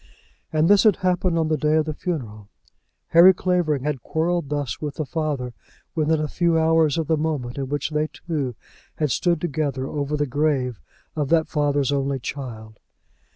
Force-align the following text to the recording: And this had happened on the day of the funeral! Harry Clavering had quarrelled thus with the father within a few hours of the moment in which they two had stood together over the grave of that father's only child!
And 0.51 0.67
this 0.67 0.81
had 0.81 0.95
happened 0.95 1.37
on 1.37 1.47
the 1.47 1.57
day 1.59 1.75
of 1.75 1.85
the 1.85 1.93
funeral! 1.93 2.49
Harry 3.09 3.35
Clavering 3.35 3.83
had 3.83 4.01
quarrelled 4.01 4.49
thus 4.49 4.81
with 4.81 4.95
the 4.95 5.05
father 5.05 5.53
within 5.93 6.19
a 6.19 6.27
few 6.27 6.57
hours 6.57 6.97
of 6.97 7.05
the 7.05 7.15
moment 7.17 7.59
in 7.59 7.69
which 7.69 7.91
they 7.91 8.07
two 8.07 8.55
had 8.95 9.11
stood 9.11 9.39
together 9.39 9.85
over 9.85 10.17
the 10.17 10.25
grave 10.25 10.79
of 11.15 11.29
that 11.29 11.49
father's 11.49 11.91
only 11.91 12.17
child! 12.17 12.79